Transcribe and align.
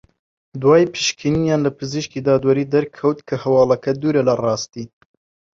دوای 0.61 0.83
پشکنینیان 0.93 1.59
لە 1.65 1.71
پزیشکی 1.79 2.19
دادوەری 2.27 2.69
دەرکەوت 2.73 3.19
کە 3.27 3.35
هەواڵەکە 3.43 3.91
دوورە 4.01 4.21
لە 4.29 4.33
راستی 4.45 4.85